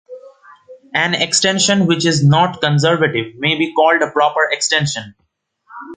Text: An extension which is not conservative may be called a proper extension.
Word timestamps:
An 0.95 1.13
extension 1.13 1.85
which 1.85 2.07
is 2.07 2.25
not 2.25 2.59
conservative 2.59 3.35
may 3.37 3.55
be 3.55 3.71
called 3.71 4.01
a 4.01 4.09
proper 4.09 4.47
extension. 4.49 5.13